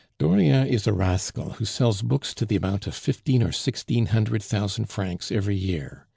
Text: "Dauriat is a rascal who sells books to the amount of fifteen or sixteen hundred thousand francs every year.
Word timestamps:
"Dauriat 0.17 0.67
is 0.67 0.87
a 0.87 0.93
rascal 0.93 1.51
who 1.51 1.65
sells 1.65 2.01
books 2.01 2.33
to 2.33 2.43
the 2.43 2.55
amount 2.55 2.87
of 2.87 2.95
fifteen 2.95 3.43
or 3.43 3.51
sixteen 3.51 4.07
hundred 4.07 4.41
thousand 4.41 4.85
francs 4.85 5.31
every 5.31 5.55
year. 5.55 6.07